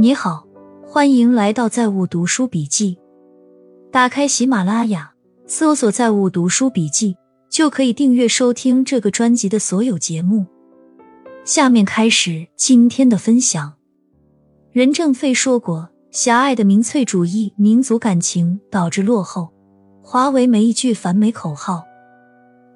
[0.00, 0.46] 你好，
[0.82, 2.96] 欢迎来到在物读书笔记。
[3.92, 5.12] 打开喜马拉雅，
[5.46, 7.18] 搜索“在物读书笔记”，
[7.52, 10.46] 就可以订阅收听这个专辑的所有节目。
[11.44, 13.74] 下面开始今天的分享。
[14.72, 19.50] 任正非说过：“狭隘的民粹主义、民族感情导致落后。”
[20.00, 21.84] 华为没一句反美口号，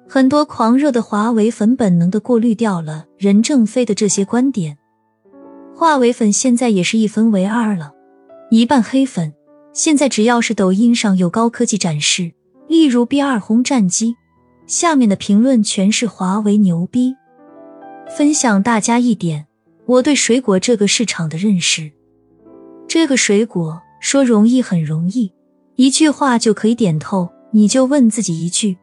[0.07, 4.77] 很多狂热的华为粉本能的过滤掉了任正非的这些观点。
[5.77, 7.91] 华为粉现在也是一分为二了，
[8.49, 9.33] 一半黑粉。
[9.73, 12.31] 现在只要是抖音上有高科技展示，
[12.69, 14.15] 例如 B 二轰战机，
[14.67, 17.13] 下面的评论全是华为牛逼。
[18.15, 19.47] 分享大家一点
[19.85, 21.91] 我对水果这个市场的认识。
[22.87, 25.33] 这个水果说容易很容易，
[25.75, 27.27] 一句话就可以点透。
[27.51, 28.77] 你就问自己一句：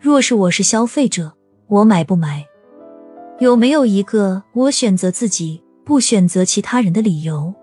[0.00, 1.32] 若是我是消费者，
[1.66, 2.46] 我买不买？
[3.40, 5.60] 有没有一个我选择自己？
[5.86, 7.54] 不选择其他人的理由，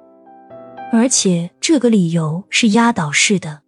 [0.93, 3.63] 而且这个理由是压倒式的。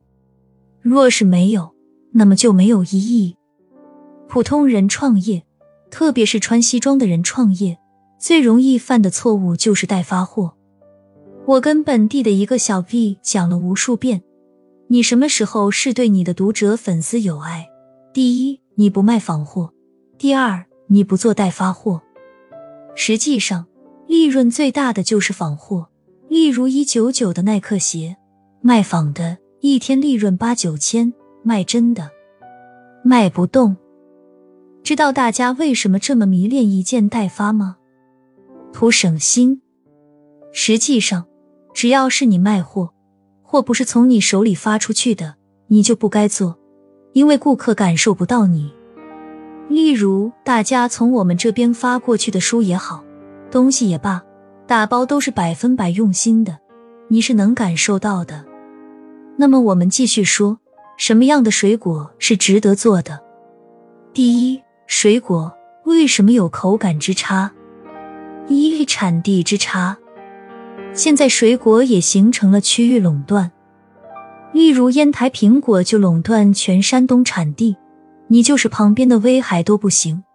[0.81, 1.75] 若是没有，
[2.13, 3.35] 那么就没有意义。
[4.29, 5.43] 普通人创业，
[5.91, 7.77] 特别是穿西装的人创业，
[8.17, 10.53] 最容易犯的错误就是代发货。
[11.45, 14.23] 我跟本地的一个小 V 讲了无数遍：
[14.87, 17.67] 你什么时候是对你的读者粉丝有爱？
[18.13, 19.73] 第一，你不卖仿货；
[20.17, 22.01] 第二，你不做代发货。
[22.95, 23.65] 实际上。
[24.07, 25.89] 利润最大的就是仿货，
[26.29, 28.17] 例如一九九的耐克鞋，
[28.61, 31.11] 卖仿的，一天利润八九千；
[31.43, 32.09] 卖真的，
[33.03, 33.75] 卖不动。
[34.83, 37.77] 知道大家为什么这么迷恋一件代发吗？
[38.73, 39.61] 图省心。
[40.51, 41.25] 实际上，
[41.73, 42.91] 只要是你卖货，
[43.41, 45.35] 货不是从你手里发出去的，
[45.67, 46.57] 你就不该做，
[47.13, 48.71] 因为顾客感受不到你。
[49.69, 53.04] 例如，大家从我们这边发过去的书也好。
[53.55, 54.21] 东西也罢，
[54.67, 56.59] 打包都是百分百用心的，
[57.07, 58.43] 你是能感受到的。
[59.37, 60.59] 那么我们继续说，
[60.97, 63.17] 什么样的水果是值得做的？
[64.13, 65.49] 第一，水果
[65.85, 67.49] 为什么有口感之差？
[68.49, 69.97] 一产地之差。
[70.91, 73.49] 现在水果也形成了区域垄断，
[74.51, 77.77] 例如烟台苹果就垄断全山东产地，
[78.27, 80.25] 你就是旁边的威海都不行。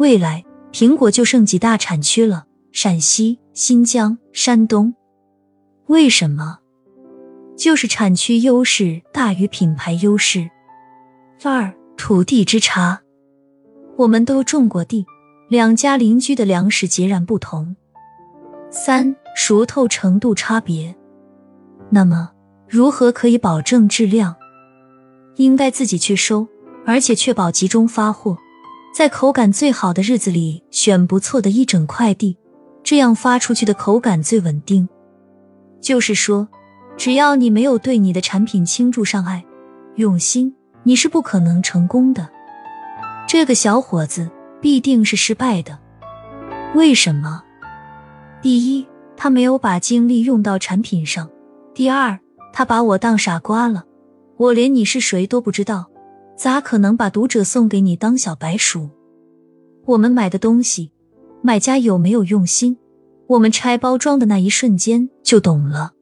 [0.00, 2.46] 未来苹果就剩几大产区了。
[2.76, 4.92] 陕西、新疆、山东，
[5.86, 6.58] 为什么？
[7.56, 10.50] 就是产区优势大于品牌优势。
[11.44, 13.00] 二、土地之差，
[13.96, 15.06] 我们都种过地，
[15.48, 17.76] 两家邻居的粮食截然不同。
[18.70, 20.96] 三、熟透程度差别。
[21.90, 22.32] 那么，
[22.68, 24.34] 如何可以保证质量？
[25.36, 26.48] 应该自己去收，
[26.84, 28.36] 而且确保集中发货，
[28.92, 32.36] 在口感最好的日子里选不错的一整块地。
[32.84, 34.88] 这样发出去的口感最稳定。
[35.80, 36.46] 就是说，
[36.96, 39.44] 只要你没有对你的产品倾注上爱、
[39.96, 42.28] 用心，你是不可能成功的。
[43.26, 44.30] 这个小伙子
[44.60, 45.78] 必定是失败的。
[46.74, 47.42] 为什么？
[48.40, 48.86] 第一，
[49.16, 51.26] 他没有把精力用到产品上；
[51.74, 52.18] 第二，
[52.52, 53.84] 他把我当傻瓜了。
[54.36, 55.90] 我连你是谁都不知道，
[56.36, 58.90] 咋可能把读者送给你当小白鼠？
[59.86, 60.90] 我们买的东西。
[61.46, 62.78] 买家有没有用心？
[63.26, 65.92] 我们拆包装的那一瞬间就懂了。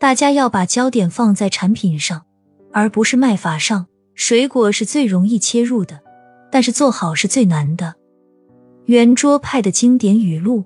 [0.00, 2.22] 大家要把焦点放在产品上，
[2.72, 3.86] 而不是卖法上。
[4.16, 6.00] 水果是最容易切入的，
[6.50, 7.94] 但是做好是最难的。
[8.86, 10.64] 圆桌派的经典语录：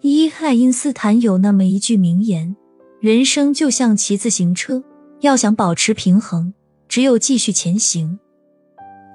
[0.00, 2.54] 一爱因斯坦有那么一句名言
[3.02, 4.84] ：“人生就像骑自行车，
[5.18, 6.54] 要想保持平衡，
[6.86, 8.20] 只有继续前行。”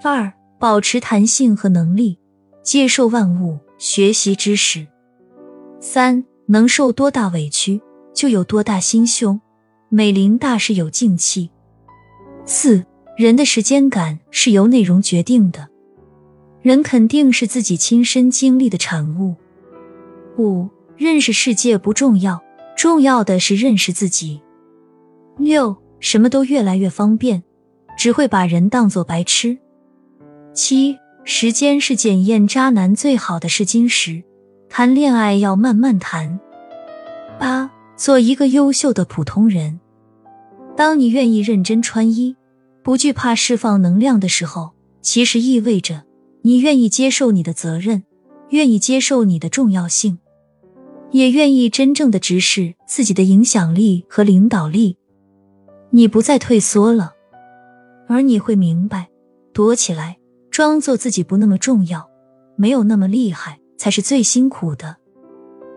[0.04, 2.20] 二保持弹性和能力，
[2.62, 3.58] 接受万物。
[3.80, 4.86] 学习知识，
[5.80, 7.80] 三能受多大委屈
[8.14, 9.40] 就有多大心胸。
[9.88, 11.50] 美林大师有静气。
[12.44, 12.86] 四
[13.16, 15.70] 人的时间感是由内容决定的，
[16.62, 19.34] 人肯定是自己亲身经历的产物。
[20.38, 20.68] 五
[20.98, 22.44] 认识世界不重要，
[22.76, 24.42] 重要的是认识自己。
[25.38, 27.42] 六什么都越来越方便，
[27.98, 29.58] 只会把人当作白痴。
[30.54, 30.98] 七。
[31.32, 34.24] 时间是检验渣男最好的试金石，
[34.68, 36.40] 谈恋爱要慢慢谈。
[37.38, 39.80] 八，做一个优秀的普通人。
[40.76, 42.36] 当你愿意认真穿衣，
[42.82, 44.72] 不惧怕释放能量的时候，
[45.04, 46.04] 其实意味着
[46.42, 48.04] 你愿意接受你的责任，
[48.50, 50.18] 愿意接受你的重要性，
[51.12, 54.98] 也愿意真正的直视自己的影响力和领导力。
[55.92, 57.14] 你不再退缩了，
[58.08, 59.10] 而你会明白，
[59.54, 60.18] 躲起来。
[60.60, 62.10] 装作自己不那么重要，
[62.58, 64.98] 没有那么厉害，才是最辛苦的。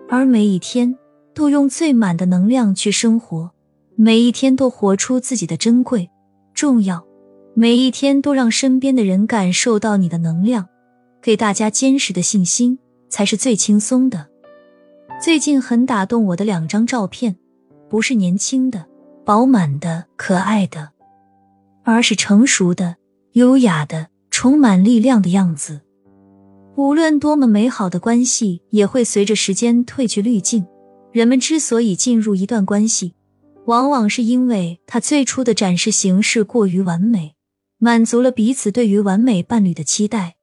[0.08, 0.99] 而每一天，
[1.32, 3.52] 都用最满的能量去生活，
[3.94, 6.11] 每一天都活出自己的珍贵、
[6.52, 7.06] 重要，
[7.55, 10.67] 每一天都让身边的人感受到你的能量，
[11.23, 12.76] 给大家坚实的信心，
[13.08, 14.26] 才是最轻松的。
[15.23, 17.37] 最近很打动我的两张照片，
[17.88, 18.84] 不是年轻的、
[19.25, 20.90] 饱满的、可爱的，
[21.84, 22.96] 而是成熟的、
[23.34, 24.08] 优雅的、
[24.43, 25.83] 充满力量的样子。
[26.75, 30.67] 无论多么美好的关系，也会随着时间褪去滤镜。
[31.12, 33.15] 人们之所以进入一段关系，
[33.67, 37.37] 往往是因为他最初的展示形式过于完美，
[37.79, 40.35] 满足了彼此对于完美伴侣的期待。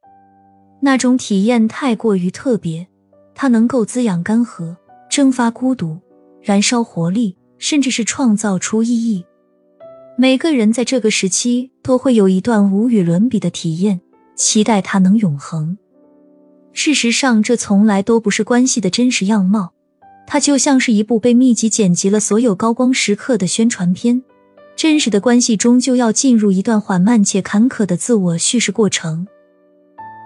[0.82, 2.88] 那种体验太过于特别，
[3.36, 4.78] 它能够滋养干涸、
[5.10, 6.00] 蒸发孤独、
[6.42, 9.26] 燃烧活力，甚至是创造出意义。
[10.22, 14.02] 每个人在这个时期都会有一段无与伦比的体验，
[14.36, 15.78] 期待它能永恒。
[16.74, 19.72] 事实上，这从来都不是关系的真实样貌。
[20.28, 24.22] 它就像是一部被密集剪辑了所有高光时刻的宣传片。
[24.76, 29.26] 真实的关系终究要进入一段缓慢且坎坷的自我叙事过程。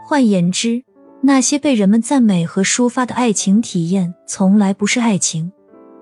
[0.07, 0.81] 换言之，
[1.22, 5.51] 那些被人们赞美和抒发的爱情体验，从来不是爱情，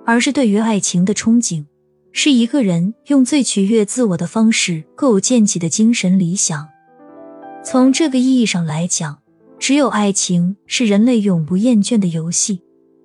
[0.05, 1.65] 而是对于爱情的憧憬，
[2.13, 6.67] 是一个人用最取悦自我的方式构建起的精神理想。
[7.63, 9.19] 从这个意义上来讲，
[9.59, 12.61] 只有爱情是人类永不厌倦的游戏。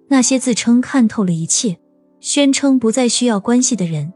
[0.08, 1.76] 那些自称看透了一切、
[2.20, 4.12] 宣称不再需要关系的人，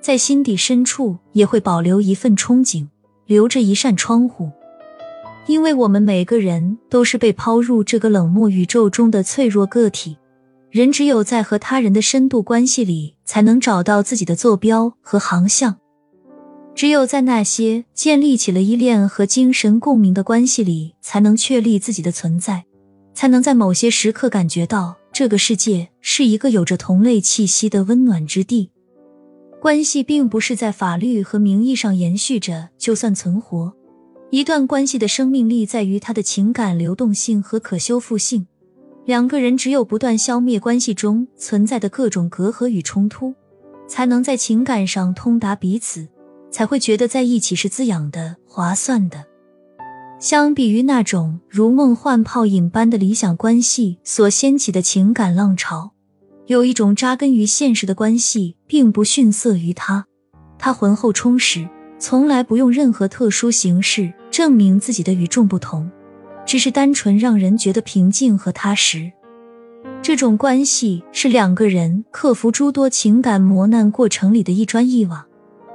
[0.00, 2.86] 在心底深处也会保留一份憧憬，
[3.26, 4.50] 留着一扇窗户，
[5.46, 10.16] 因为我们每个人都是被抛入这个冷漠宇宙中的脆弱个体。
[10.70, 15.74] 人只有在和他人的深度关系里，才能找到自己的坐标和航向；
[16.74, 22.64] 只有在那些建立起了依恋和精神共鸣的关系里，才能确立自己的存在，
[23.14, 24.96] 才能在某些时刻感觉到。
[25.12, 28.72] 这个世界是一个有着同类气息的温暖之地。
[29.62, 33.72] 关系并不是在法律和名义上延续着就算存活。
[34.30, 38.48] 一段关系的生命力在于它的情感流动性和可修复性。
[39.06, 43.34] 两个人只有不断消灭关系中存在的各种隔阂与冲突，
[43.86, 46.08] 才能在情感上通达彼此，
[46.50, 49.26] 才会觉得在一起是滋养的、划算的。
[50.18, 55.92] 相比于那种如梦幻泡影般的理想关系所掀起的情感浪潮，
[56.46, 60.06] 有一种扎根于现实的关系，并不逊色于它。
[60.58, 61.68] 它浑厚充实，
[61.98, 65.90] 从来不用任何特殊形式证明自己的与众不同，
[66.44, 69.10] 只是单纯让人觉得平静和踏实。
[70.02, 75.26] 这种关系是两个人克服诸多情感磨难过程里的一砖一瓦，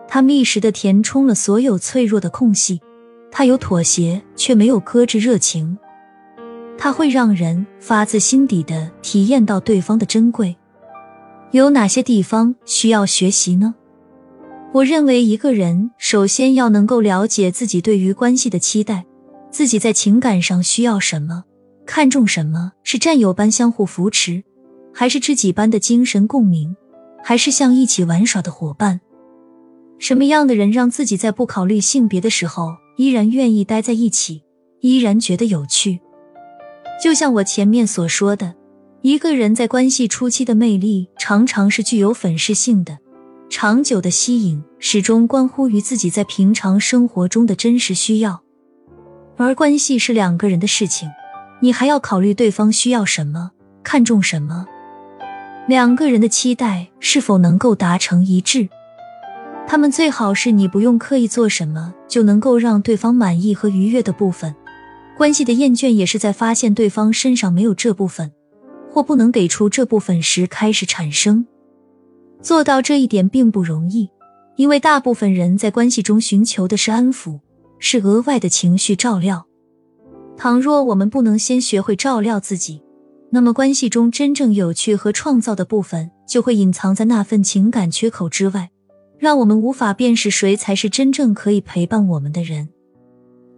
[0.07, 2.79] 它密实的填充了所有脆弱的空隙。
[3.31, 5.77] 他有妥协，却没有搁置热情。
[6.77, 10.55] 它会让人发自心底的体验到对方的珍贵。
[11.51, 13.75] 有哪些地方需要学习呢？
[14.71, 19.05] 我认为，一个人首先要能够了解自己对于关系的期待，
[19.51, 21.43] 自己在情感上需要什么，
[21.85, 24.43] 看重什么，是战友般相互扶持，
[24.93, 26.75] 还是知己般的精神共鸣，
[27.23, 29.01] 还是像一起玩耍的伙伴？
[29.97, 32.75] 什么样的人让自己在不考虑性别的时候？
[32.95, 34.43] 依然愿意待在一起，
[34.81, 36.01] 依然觉得有趣。
[37.01, 38.53] 就像我前面所说的，
[39.01, 42.97] 一个人在关系初期的魅力常常是具有粉饰性的，
[43.49, 48.41] 长久的吸引始终关乎于自己在平常生活中的真实需要。
[49.45, 51.09] 而关系是两个人的事情，
[51.61, 53.51] 你还要考虑对方需要什么，
[53.83, 54.67] 看重什么，
[55.67, 58.67] 两个人的期待是否能够达成一致。
[59.65, 64.53] 他们最好是你不用刻意做什么就能够让对方满意和愉悦的部分。
[65.17, 68.31] 关系的厌倦也是在发现对方身上没有这部分，
[68.91, 71.45] 或不能给出这部分时开始产生。
[72.41, 74.09] 做到这一点并不容易，
[74.55, 77.39] 因为大部分人在关系中寻求的是安抚，
[77.79, 79.47] 是额外的情绪照料。
[80.37, 82.81] 倘若我们不能先学会照料自己，
[83.31, 88.69] 那么关系中真正有趣和创造的部分就会隐藏在那份情感缺口之外。
[89.17, 92.69] 让我们无法辨识谁才是真正可以陪伴我们的人。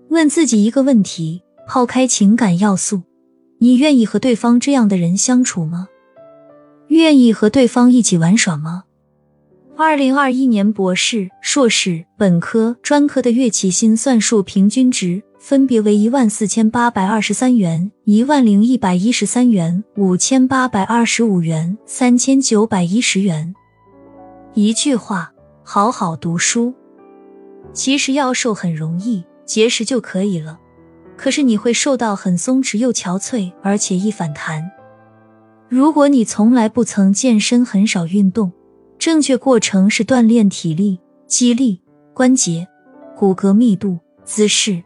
[0.10, 3.04] 问自己一个问题：抛开情感要素，
[3.60, 5.88] 你愿意和对方这样的人相处吗？
[6.88, 8.86] 愿意和对方一起玩耍吗？
[9.84, 23.56] 二零二一年博士、硕士、本科、专科的月起薪算术平均值分别为一万四千八百二十三元、一万零一百一十三元、五千八百二十五元、三千九百一十元。
[24.54, 25.32] 一句话。
[25.64, 26.76] 好好读书，
[27.74, 30.60] 其实要瘦很容易，节食就可以了。
[31.18, 34.70] 可是你会瘦到很松弛又憔悴，而且易反弹。
[35.70, 38.52] 如果你从来不曾健身，很少运动，
[39.02, 41.82] 正确过程是锻炼体力、肌力、
[42.14, 42.68] 关节、
[43.18, 44.84] 骨骼密度、姿势，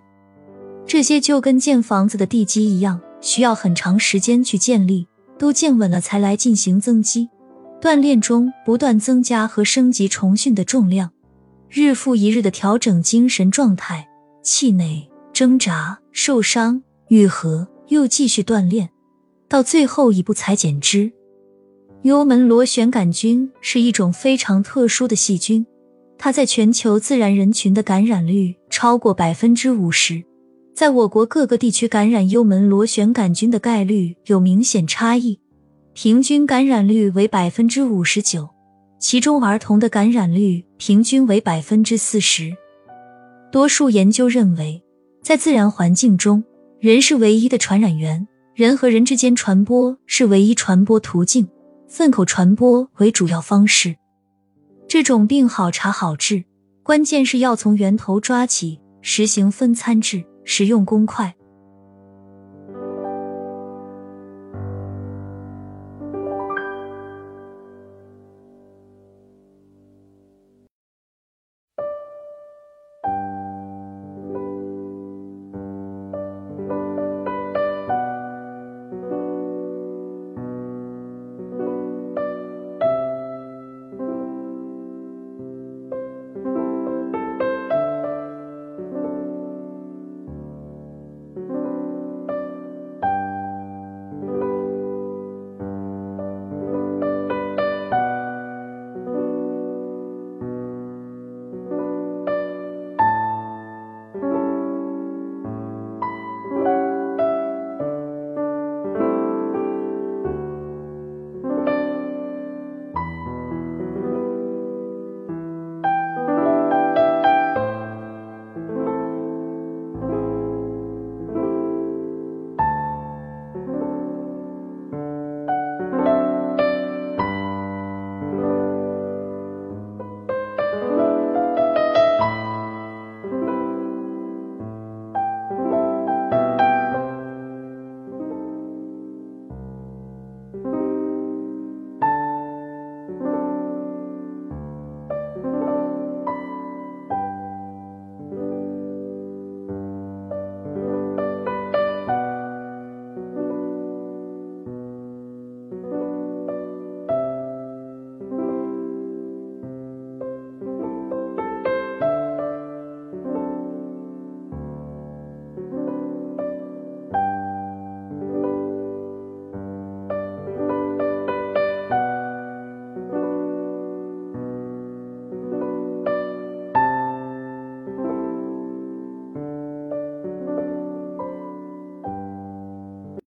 [0.86, 5.06] 这些就跟建房子的地基一样，需要很长时间去建立，
[5.38, 7.28] 都建稳了才来进行增肌。
[7.82, 11.12] 锻炼中不断增加和升级重训的重量，
[11.70, 14.08] 日复一日的调整精神状态，
[14.42, 18.90] 气馁、挣扎、受伤、愈合，又继续锻炼。
[19.50, 21.12] 到最后一步才减脂。
[22.06, 25.66] 幽门螺旋杆菌是一种非常特殊的细菌，
[26.20, 30.24] 它在全球自然人群的感染率超过百分之五十。
[30.76, 35.40] 在我国各个地区感染幽门螺旋杆菌的概率有明显差异，
[35.94, 38.48] 平均感染率为百分之五十九，
[39.00, 42.56] 其中儿童的感染率平均为百分之四十。
[43.52, 44.80] 多数研究认为，
[45.24, 46.44] 在自然环境中，
[46.80, 48.28] 人是唯一的传染源。
[48.54, 51.46] 人和人之间传播是唯一传播途径，
[51.88, 53.96] 粪口传播为主要方式。
[54.88, 56.44] 这种病好查好治，
[56.84, 61.36] 关键是要从源头抓起，实行分餐制，使用公筷，